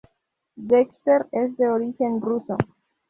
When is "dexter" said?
0.55-1.27